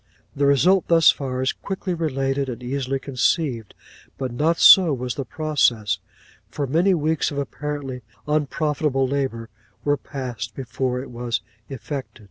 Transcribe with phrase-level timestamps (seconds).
[0.35, 3.75] 'The result thus far, is quickly related, and easily conceived;
[4.17, 5.99] but not so was the process;
[6.49, 9.47] for many weeks of apparently unprofitable labour
[9.85, 12.19] were passed before it was effected.